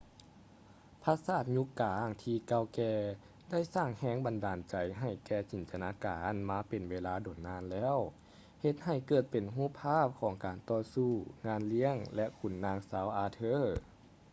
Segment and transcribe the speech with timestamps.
[1.03, 2.93] ຜາສາດຍຸກກາງທີ່ເກົ່າແກ່
[3.49, 7.97] ໄດ້ສ້າງແຮງບັນດານໃຈໃຫ້ແກ່ຈິນຕະນາການມາເປັນເວລາດົນນານແລ້ວ
[8.61, 11.11] ເຮັດໃຫ້ເກີດເປັນຮູບພາບຂອງການຕໍ່ສູ້
[11.47, 13.55] ງານລ້ຽງ ແລະ ຂຸນນາງຊາວອາເທີ